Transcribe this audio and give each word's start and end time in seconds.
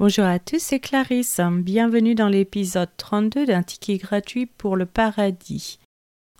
Bonjour 0.00 0.24
à 0.24 0.38
tous, 0.38 0.60
c'est 0.60 0.80
Clarisse. 0.80 1.42
Bienvenue 1.58 2.14
dans 2.14 2.30
l'épisode 2.30 2.88
32 2.96 3.44
d'un 3.44 3.62
ticket 3.62 3.98
gratuit 3.98 4.46
pour 4.46 4.74
le 4.74 4.86
paradis. 4.86 5.78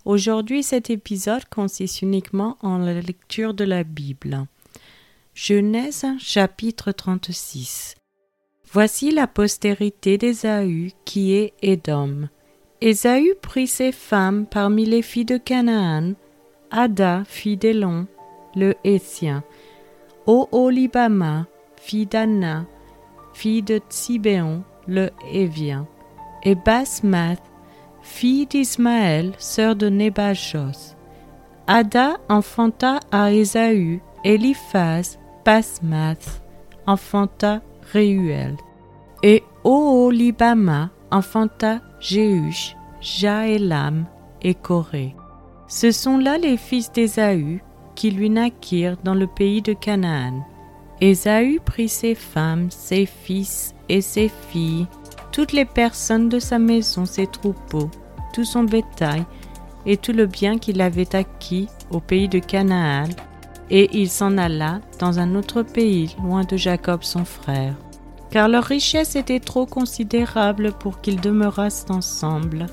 Aujourd'hui, 0.07 0.63
cet 0.63 0.89
épisode 0.89 1.45
consiste 1.45 2.01
uniquement 2.01 2.57
en 2.63 2.79
la 2.79 3.03
lecture 3.03 3.53
de 3.53 3.65
la 3.65 3.85
Bible. 3.85 4.47
Genèse 5.35 6.07
chapitre 6.19 6.91
36. 6.91 7.97
Voici 8.73 9.11
la 9.11 9.27
postérité 9.27 10.17
d'Ésaü 10.17 10.93
qui 11.05 11.35
est 11.35 11.53
Édom. 11.61 12.31
Ésaü 12.81 13.35
prit 13.43 13.67
ses 13.67 13.93
femmes 13.93 14.47
parmi 14.47 14.87
les 14.87 15.03
filles 15.03 15.27
de 15.27 15.37
Canaan, 15.37 16.15
Ada, 16.71 17.25
fille 17.27 17.59
d'Élon, 17.59 18.07
le 18.57 18.75
Hétien, 18.85 19.45
Oholibama, 20.27 21.47
fille 21.77 22.07
d'Anna, 22.07 22.65
fille 23.41 23.63
de 23.63 23.81
Tsibéon, 23.89 24.63
le 24.87 25.09
Hévien, 25.33 25.87
et 26.43 26.55
Basmath, 26.55 27.43
fille 28.03 28.47
d'Ismaël, 28.47 29.33
sœur 29.39 29.77
de 29.77 29.89
Nébajos. 29.89 30.95
Ada 31.67 32.19
enfanta 32.29 33.01
à 33.11 33.33
Ésaü, 33.33 34.03
Eliphaz, 34.25 35.19
Basmath, 35.43 36.43
enfanta 36.87 37.63
Réuel. 37.95 38.59
Et 39.23 39.43
Oholibama 39.65 40.91
enfanta 41.11 41.81
Jéhush, 41.99 42.77
Jaélam 43.01 44.05
et 44.43 44.55
Corée. 44.55 45.17
Ce 45.67 45.91
sont 45.93 46.19
là 46.19 46.37
les 46.37 46.59
fils 46.59 46.93
d'Ésaü 46.93 47.63
qui 47.95 48.11
lui 48.11 48.29
naquirent 48.29 48.99
dans 49.03 49.15
le 49.15 49.27
pays 49.27 49.63
de 49.63 49.73
Canaan. 49.73 50.45
Ésaü 51.01 51.61
prit 51.65 51.89
ses 51.89 52.15
femmes, 52.15 52.71
ses 52.71 53.07
fils 53.07 53.75
et 53.89 54.03
ses 54.03 54.31
filles, 54.51 54.87
toutes 55.33 55.53
les 55.53 55.65
personnes 55.65 56.29
de 56.29 56.39
sa 56.39 56.59
maison, 56.59 57.07
ses 57.07 57.27
troupeaux, 57.27 57.91
tout 58.35 58.45
son 58.45 58.65
bétail 58.65 59.25
et 59.87 59.97
tout 59.97 60.13
le 60.13 60.27
bien 60.27 60.59
qu'il 60.59 60.83
avait 60.83 61.17
acquis 61.17 61.69
au 61.91 62.01
pays 62.01 62.29
de 62.29 62.39
Canaan, 62.39 63.09
et 63.71 63.89
il 63.93 64.11
s'en 64.11 64.37
alla 64.37 64.81
dans 64.99 65.19
un 65.19 65.35
autre 65.37 65.63
pays, 65.63 66.17
loin 66.23 66.45
de 66.45 66.57
Jacob 66.57 67.03
son 67.03 67.25
frère. 67.25 67.75
Car 68.31 68.49
leur 68.49 68.65
richesse 68.65 69.17
était 69.17 69.41
trop 69.41 69.65
considérable 69.65 70.73
pour 70.73 71.01
qu'ils 71.01 71.21
demeurassent 71.21 71.87
ensemble, 71.89 72.67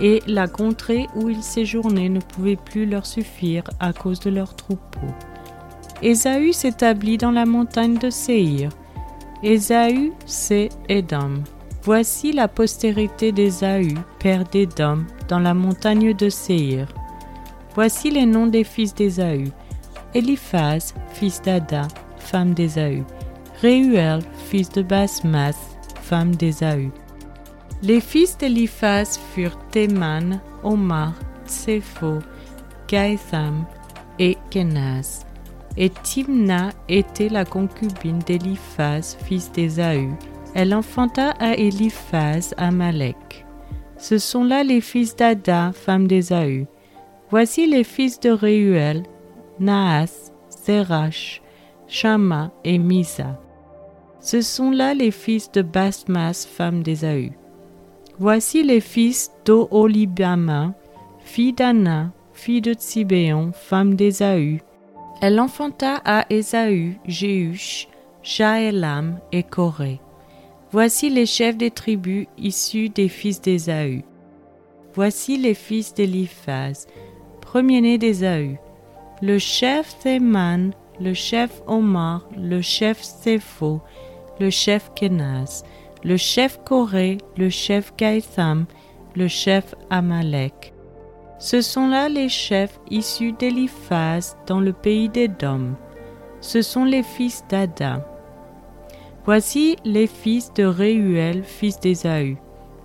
et 0.00 0.20
la 0.26 0.48
contrée 0.48 1.06
où 1.14 1.28
ils 1.28 1.42
séjournaient 1.42 2.08
ne 2.08 2.20
pouvait 2.20 2.56
plus 2.56 2.86
leur 2.86 3.06
suffire 3.06 3.64
à 3.78 3.92
cause 3.92 4.20
de 4.20 4.30
leurs 4.30 4.56
troupeaux. 4.56 5.14
Ésaü 6.02 6.52
s'établit 6.52 7.18
dans 7.18 7.32
la 7.32 7.44
montagne 7.44 7.98
de 7.98 8.08
Séhir. 8.10 8.70
Ésaü, 9.42 10.12
c'est 10.26 10.68
Édom. 10.88 11.42
Voici 11.82 12.32
la 12.32 12.48
postérité 12.48 13.32
d'Ésaü, 13.32 13.94
père 14.20 14.44
d'Édom, 14.44 15.04
dans 15.28 15.40
la 15.40 15.54
montagne 15.54 16.14
de 16.14 16.28
Séhir. 16.28 16.86
Voici 17.74 18.10
les 18.10 18.26
noms 18.26 18.46
des 18.46 18.64
fils 18.64 18.94
d'Ésaü. 18.94 19.50
Eliphaz, 20.14 20.94
fils 21.12 21.42
d'Ada, 21.42 21.88
femme 22.18 22.54
d'Ésaü. 22.54 23.04
Réuel, 23.60 24.20
fils 24.48 24.70
de 24.70 24.82
Basmath, 24.82 25.56
femme 26.02 26.34
d'Ésaü. 26.36 26.90
Les 27.82 28.00
fils 28.00 28.36
d'Eliphaz 28.38 29.18
furent 29.32 29.58
Théman, 29.70 30.40
Omar, 30.62 31.14
Tsepho, 31.46 32.18
Gaëtham 32.88 33.64
et 34.18 34.36
Kenaz. 34.50 35.27
Et 35.80 35.90
Timna 36.02 36.70
était 36.88 37.28
la 37.28 37.44
concubine 37.44 38.18
d'Eliphaz, 38.18 39.16
fils 39.24 39.52
d'Ésaü. 39.52 40.10
Elle 40.54 40.74
enfanta 40.74 41.30
à 41.38 41.54
Eliphaz 41.54 42.52
Amalek. 42.56 43.46
Ce 43.96 44.18
sont 44.18 44.42
là 44.42 44.64
les 44.64 44.80
fils 44.80 45.14
d'Ada, 45.14 45.70
femme 45.72 46.08
d'Ésaü. 46.08 46.66
Voici 47.30 47.68
les 47.68 47.84
fils 47.84 48.18
de 48.18 48.30
Réuel, 48.30 49.04
Naas, 49.60 50.32
Zerach, 50.50 51.42
Shama 51.86 52.50
et 52.64 52.78
Misa. 52.78 53.40
Ce 54.20 54.40
sont 54.40 54.72
là 54.72 54.94
les 54.94 55.12
fils 55.12 55.52
de 55.52 55.62
Basmas, 55.62 56.44
femme 56.44 56.82
d'Ésaü. 56.82 57.32
Voici 58.18 58.64
les 58.64 58.80
fils 58.80 59.30
d'Oholibama, 59.44 60.74
fille 61.20 61.52
d'Anna, 61.52 62.10
fille 62.32 62.62
de 62.62 62.72
Tsibéon, 62.72 63.52
femme 63.52 63.94
d'Ésaü. 63.94 64.60
Elle 65.20 65.40
enfanta 65.40 66.00
à 66.04 66.26
Ésaü, 66.30 66.96
Jéhush, 67.04 67.88
Jaélam 68.22 69.18
et 69.32 69.42
Corée. 69.42 70.00
Voici 70.70 71.10
les 71.10 71.26
chefs 71.26 71.56
des 71.56 71.72
tribus 71.72 72.26
issus 72.38 72.88
des 72.88 73.08
fils 73.08 73.40
d'Ésaü. 73.40 74.04
Voici 74.94 75.36
les 75.36 75.54
fils 75.54 75.92
d'Eliphaz, 75.92 76.86
premier-né 77.40 77.98
d'Ésaü. 77.98 78.58
Le 79.20 79.38
chef 79.38 79.98
Théman, 79.98 80.72
le 81.00 81.14
chef 81.14 81.62
Omar, 81.66 82.28
le 82.36 82.60
chef 82.60 83.02
Sépho, 83.02 83.80
le 84.38 84.50
chef 84.50 84.92
Kenaz, 84.94 85.64
le 86.04 86.16
chef 86.16 86.60
Corée, 86.64 87.18
le 87.36 87.50
chef 87.50 87.92
Gaïtham, 87.96 88.66
le 89.16 89.26
chef 89.26 89.74
Amalek. 89.90 90.74
Ce 91.38 91.60
sont 91.60 91.86
là 91.88 92.08
les 92.08 92.28
chefs 92.28 92.80
issus 92.90 93.32
d'Eliphaz 93.32 94.36
dans 94.46 94.58
le 94.60 94.72
pays 94.72 95.08
d'Édom. 95.08 95.74
Ce 96.40 96.62
sont 96.62 96.84
les 96.84 97.04
fils 97.04 97.44
d'Ada. 97.48 98.04
Voici 99.24 99.76
les 99.84 100.08
fils 100.08 100.52
de 100.54 100.64
Réuel, 100.64 101.44
fils 101.44 101.78
d'Ésaü. 101.78 102.38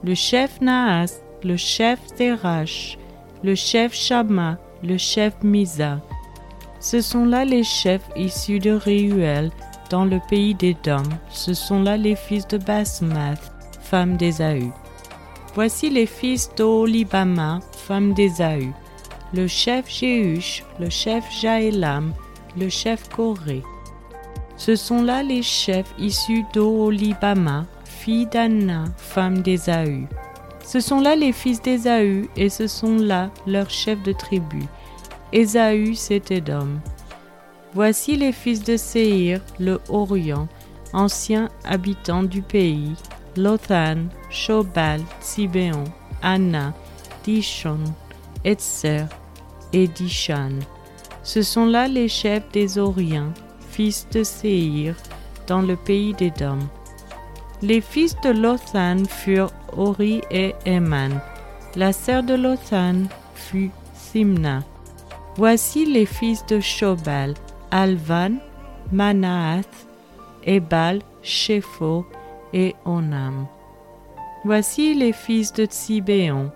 Le 0.04 0.14
chef 0.14 0.62
Naas, 0.62 1.22
le 1.44 1.58
chef 1.58 2.00
Zerach, 2.16 3.00
le 3.44 3.56
chef 3.56 3.94
Shama, 3.94 4.58
le 4.84 4.98
chef 4.98 5.34
Misa. 5.42 6.00
Ce 6.80 7.02
sont 7.02 7.26
là 7.26 7.46
les 7.46 7.64
chefs 7.64 8.08
issus 8.16 8.60
de 8.60 8.72
Réuel 8.72 9.50
dans 9.90 10.06
le 10.06 10.20
pays 10.30 10.54
d'Édom. 10.54 11.04
Ce 11.30 11.54
sont 11.54 11.82
là 11.82 11.98
les 11.98 12.16
fils 12.16 12.48
de 12.48 12.58
Basmath, 12.58 13.52
femme 13.82 14.18
d'Ésaü. 14.18 14.72
Voici 15.56 15.92
les 15.92 16.08
fils 16.08 16.50
d'Olibama, 16.58 17.60
femme 17.72 18.14
d'Ésaü, 18.14 18.74
le 19.36 19.46
chef 19.48 19.88
Jéhush, 19.88 20.64
le 20.80 20.90
chef 20.90 21.24
Jaélam, 21.32 22.12
le 22.58 22.70
chef 22.70 23.08
Corée. 23.10 23.62
Ce 24.58 24.76
sont 24.76 25.04
là 25.04 25.22
les 25.22 25.44
chefs 25.44 25.94
issus 26.00 26.44
d'Olibama, 26.56 27.68
fille 27.86 28.26
d'Anna, 28.26 28.86
femme 28.98 29.44
d'Ésaü. 29.44 30.08
Ce 30.66 30.80
sont 30.80 31.00
là 31.00 31.16
les 31.16 31.32
fils 31.32 31.62
d'Ésaü 31.62 32.30
et 32.36 32.50
ce 32.50 32.66
sont 32.66 32.98
là 32.98 33.30
leurs 33.46 33.70
chefs 33.70 34.02
de 34.02 34.12
tribu. 34.12 34.64
Ésaü, 35.34 35.94
c'est 35.94 36.32
Édom. 36.32 36.80
Voici 37.76 38.16
les 38.16 38.32
fils 38.32 38.64
de 38.64 38.76
Séhir, 38.76 39.42
le 39.60 39.80
Orient, 39.90 40.48
anciens 40.94 41.50
habitants 41.64 42.24
du 42.24 42.42
pays, 42.42 42.94
Lothan, 43.36 44.10
Shobal, 44.30 45.02
Tsibéon, 45.22 45.86
Anna, 46.22 46.74
Dishon, 47.24 47.80
Etzer 48.44 49.06
et 49.72 49.88
Dishan. 49.88 50.60
Ce 51.24 51.42
sont 51.42 51.66
là 51.66 51.88
les 51.88 52.08
chefs 52.08 52.50
des 52.52 52.78
Orients, 52.78 53.34
fils 53.70 54.08
de 54.12 54.24
Séhir, 54.24 54.96
dans 55.48 55.62
le 55.62 55.76
pays 55.76 56.14
d'Édom. 56.14 56.60
Les 57.62 57.82
fils 57.82 58.16
de 58.24 58.30
Lothan 58.30 59.06
furent 59.08 59.54
Ori 59.76 60.22
et 60.30 60.54
Eman. 60.66 61.20
La 61.76 61.94
sœur 61.94 62.24
de 62.24 62.36
Lothan 62.36 63.08
fut 63.36 63.72
Simna. 63.96 64.64
Voici 65.38 65.86
les 65.86 66.06
fils 66.06 66.46
de 66.46 66.60
Shobal, 66.60 67.34
Alvan, 67.72 68.36
Manaath, 68.92 69.88
Ebal, 70.46 71.00
Shepho 71.24 72.06
et 72.54 72.76
Onam. 72.86 73.48
Voici 74.46 74.94
les 74.94 75.14
fils 75.14 75.54
de 75.54 75.66
Tsibéon, 75.66 76.52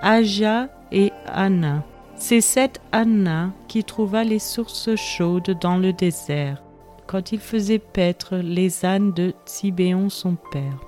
Aja 0.00 0.68
et 0.92 1.12
Anna. 1.26 1.82
C'est 2.16 2.40
cette 2.40 2.80
Anna 2.92 3.50
qui 3.66 3.82
trouva 3.82 4.24
les 4.24 4.38
sources 4.38 4.94
chaudes 4.94 5.58
dans 5.60 5.76
le 5.76 5.92
désert, 5.92 6.62
quand 7.06 7.32
il 7.32 7.40
faisait 7.40 7.78
paître 7.78 8.36
les 8.36 8.84
ânes 8.84 9.12
de 9.12 9.34
Tsibéon 9.46 10.08
son 10.10 10.36
père. 10.52 10.80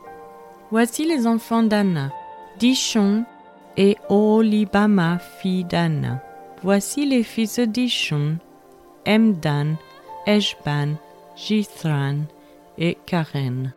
Voici 0.71 1.05
les 1.07 1.27
enfants 1.27 1.63
d'Anna, 1.63 2.13
Dishon 2.59 3.25
et 3.77 3.97
Oholibama, 4.09 5.19
fille 5.19 5.65
d'Anna. 5.65 6.23
Voici 6.63 7.07
les 7.07 7.23
fils 7.23 7.57
de 7.57 7.65
Dishon, 7.65 8.39
Emdan, 9.07 9.77
Eshban, 10.27 10.97
Jithran 11.37 12.25
et 12.79 12.99
Karen. 13.07 13.73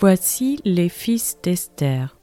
Voici 0.00 0.58
les 0.64 0.88
fils 0.88 1.36
d'Esther, 1.42 2.16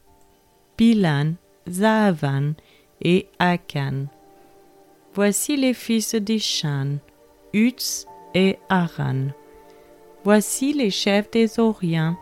Bilan, 0.80 1.34
Zahavan 1.70 2.56
et 3.04 3.30
Akan. 3.38 4.08
Voici 5.14 5.56
les 5.58 5.76
fils 5.76 6.16
d'Ishan, 6.16 6.98
Utz 7.54 8.08
et 8.34 8.58
Aran. 8.70 9.28
Voici 10.24 10.74
les 10.74 10.90
chefs 10.90 11.30
des 11.30 11.60
Orients, 11.60 12.16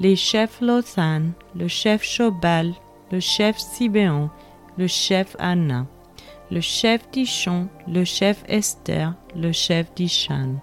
les 0.00 0.16
chefs 0.16 0.60
Lothan, 0.60 1.30
le 1.54 1.68
chef 1.68 2.02
Shobal, 2.02 2.74
le 3.12 3.20
chef 3.20 3.56
Sibéon, 3.56 4.30
le 4.78 4.88
chef 4.88 5.36
Anna, 5.38 5.86
le 6.50 6.60
chef 6.60 7.08
d'Ishon, 7.12 7.68
le 7.86 8.02
chef 8.02 8.42
Esther, 8.48 9.14
le 9.36 9.52
chef 9.52 9.94
d'Ishan. 9.94 10.56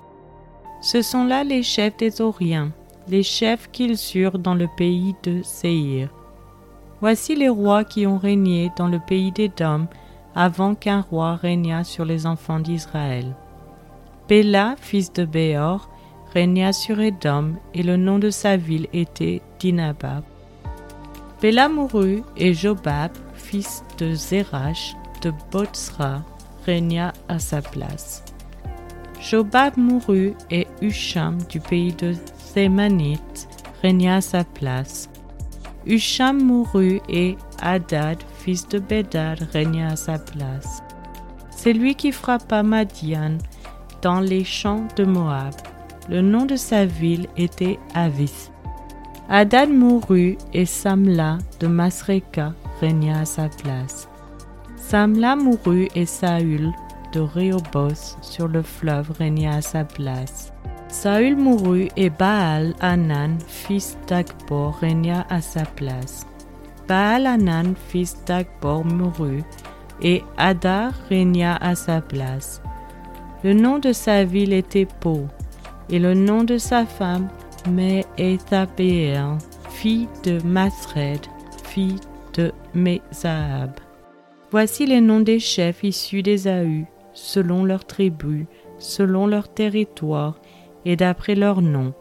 Ce 0.82 1.02
sont 1.02 1.24
là 1.24 1.46
les 1.46 1.64
chefs 1.64 1.96
des 1.96 2.20
Oriens, 2.20 2.74
les 3.08 3.24
chefs 3.24 3.70
qu'ils 3.72 3.98
eurent 4.16 4.40
dans 4.40 4.56
le 4.56 4.68
pays 4.78 5.16
de 5.24 5.42
Séir. 5.44 6.10
Voici 7.02 7.36
les 7.36 7.50
rois 7.50 7.84
qui 7.84 8.08
ont 8.08 8.18
régné 8.18 8.72
dans 8.78 8.88
le 8.88 9.00
pays 9.00 9.32
d'Édom 9.32 9.88
avant 10.34 10.76
qu'un 10.76 11.02
roi 11.02 11.36
régnât 11.36 11.84
sur 11.84 12.06
les 12.06 12.26
enfants 12.26 12.60
d'Israël. 12.60 13.36
Béla, 14.28 14.76
fils 14.78 15.14
de 15.14 15.24
Béor, 15.24 15.90
régna 16.34 16.74
sur 16.74 17.00
Édom 17.00 17.54
et 17.74 17.84
le 17.84 17.96
nom 17.96 18.20
de 18.20 18.30
sa 18.30 18.58
ville 18.58 18.88
était 18.92 19.42
Dinabab. 19.60 20.24
Béla 21.42 21.70
mourut 21.70 22.24
et 22.36 22.54
Jobab, 22.54 23.12
fils 23.36 23.84
de 23.98 24.14
Zérach 24.14 24.96
de 25.22 25.32
Botsra, 25.52 26.24
régna 26.66 27.14
à 27.28 27.40
sa 27.40 27.62
place. 27.62 28.24
Jobab 29.22 29.78
mourut 29.78 30.34
et 30.52 30.68
Husham 30.82 31.38
du 31.50 31.60
pays 31.60 31.94
de 31.94 32.14
Zémanite 32.54 33.48
régna 33.82 34.18
à 34.18 34.22
sa 34.22 34.44
place. 34.44 35.10
Husham 35.86 36.42
mourut 36.42 37.02
et 37.10 37.38
Hadad, 37.62 38.18
fils 38.40 38.68
de 38.68 38.80
Bedad, 38.80 39.48
régna 39.52 39.90
à 39.90 39.96
sa 39.96 40.18
place. 40.18 40.82
C'est 41.50 41.74
lui 41.74 41.96
qui 41.96 42.12
frappa 42.12 42.64
Madian 42.64 43.38
dans 44.02 44.20
les 44.20 44.44
champs 44.44 44.88
de 44.96 45.04
Moab. 45.04 45.54
Le 46.10 46.22
nom 46.22 46.46
de 46.46 46.56
sa 46.56 46.86
ville 46.86 47.28
était 47.38 47.80
Avis. 47.94 48.52
Hadad 49.30 49.70
mourut 49.70 50.38
et 50.54 50.66
Samla 50.66 51.40
de 51.60 51.68
Masreka 51.68 52.54
régna 52.80 53.22
à 53.22 53.26
sa 53.26 53.50
place. 53.50 54.08
Samla 54.78 55.36
mourut 55.36 55.88
et 55.96 56.06
Saül 56.06 56.72
de 57.16 57.94
sur 58.22 58.48
le 58.48 58.62
fleuve 58.62 59.12
régna 59.12 59.56
à 59.56 59.62
sa 59.62 59.84
place. 59.84 60.52
Saül 60.90 61.36
mourut 61.36 61.88
et 61.96 62.10
Baal 62.10 62.74
Anan, 62.80 63.38
fils 63.48 63.98
d'Akbor, 64.08 64.78
régna 64.80 65.26
à 65.30 65.42
sa 65.42 65.64
place. 65.64 66.28
Baal 66.88 67.26
Anan, 67.26 67.74
fils 67.90 68.16
d'Akbor, 68.26 68.86
mourut 68.86 69.44
et 70.02 70.24
Adar 70.38 70.92
régna 71.10 71.56
à 71.58 71.76
sa 71.76 72.02
place. 72.02 72.62
Le 73.44 73.54
nom 73.54 73.80
de 73.80 73.94
sa 73.94 74.24
ville 74.24 74.54
était 74.54 74.88
Po, 75.00 75.28
et 75.90 76.00
le 76.00 76.14
nom 76.14 76.44
de 76.44 76.58
sa 76.58 76.86
femme 76.86 77.30
Me'ethabeel, 77.70 79.38
fille 79.70 80.08
de 80.24 80.40
Masred, 80.46 81.22
fille 81.64 82.00
de 82.34 82.52
Mezahab. 82.74 83.72
Voici 84.52 84.86
les 84.86 85.02
noms 85.02 85.22
des 85.22 85.40
chefs 85.40 85.84
issus 85.84 86.22
des 86.22 86.48
Ahu, 86.48 86.86
selon 87.16 87.64
leurs 87.64 87.86
tribus, 87.86 88.46
selon 88.78 89.26
leur 89.26 89.52
territoire 89.52 90.36
et 90.86 90.96
d'après 90.96 91.34
leur 91.34 91.62
nom. 91.62 91.94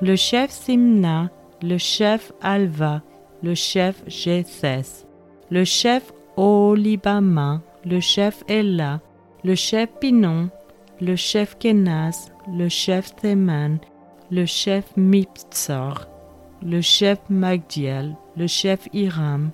Le 0.00 0.16
chef 0.16 0.50
Simna, 0.50 1.30
le 1.62 1.76
chef 1.76 2.32
Alva, 2.40 3.02
le 3.42 3.54
chef 3.54 4.02
Jéthès, 4.06 5.06
le 5.50 5.64
chef 5.64 6.12
Olibama, 6.36 7.60
le 7.84 8.00
chef 8.00 8.42
Ella, 8.48 9.00
le 9.44 9.54
chef 9.54 9.90
Pinon, 10.00 10.48
le 11.00 11.16
chef 11.16 11.58
Kenaz, 11.58 12.32
le 12.48 12.68
chef 12.68 13.14
Théman, 13.16 13.78
le 14.30 14.46
chef 14.46 14.84
Miptsar, 14.96 16.08
le 16.62 16.80
chef 16.80 17.18
Magdiel, 17.28 18.16
le 18.36 18.46
chef 18.46 18.88
Hiram. 18.92 19.50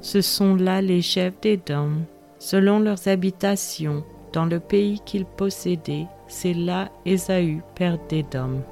Ce 0.00 0.20
sont 0.20 0.56
là 0.56 0.80
les 0.82 1.02
chefs 1.02 1.40
des 1.40 1.56
d'Édom, 1.56 2.04
selon 2.38 2.78
leurs 2.78 3.08
habitations, 3.08 4.04
dans 4.32 4.46
le 4.46 4.60
pays 4.60 5.00
qu'ils 5.04 5.24
possédaient. 5.24 6.06
C'est 6.28 6.54
là 6.54 6.90
Ésaü, 7.04 7.62
père 7.74 7.98
d'Édom. 8.08 8.62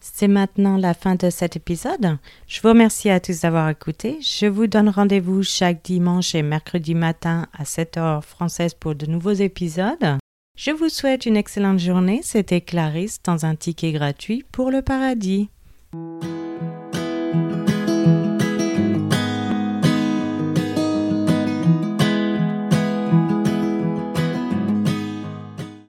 C'est 0.00 0.28
maintenant 0.28 0.76
la 0.76 0.94
fin 0.94 1.16
de 1.16 1.30
cet 1.30 1.56
épisode. 1.56 2.18
Je 2.46 2.60
vous 2.60 2.68
remercie 2.68 3.10
à 3.10 3.20
tous 3.20 3.40
d'avoir 3.40 3.68
écouté. 3.68 4.18
Je 4.20 4.46
vous 4.46 4.66
donne 4.66 4.88
rendez-vous 4.88 5.42
chaque 5.42 5.82
dimanche 5.82 6.34
et 6.34 6.42
mercredi 6.42 6.94
matin 6.94 7.46
à 7.52 7.64
7h 7.64 8.22
française 8.22 8.74
pour 8.74 8.94
de 8.94 9.06
nouveaux 9.06 9.32
épisodes. 9.32 10.18
Je 10.56 10.70
vous 10.70 10.88
souhaite 10.88 11.26
une 11.26 11.36
excellente 11.36 11.80
journée. 11.80 12.20
C'était 12.22 12.60
Clarisse 12.60 13.20
dans 13.22 13.44
un 13.44 13.56
ticket 13.56 13.92
gratuit 13.92 14.44
pour 14.52 14.70
le 14.70 14.80
paradis. 14.80 15.50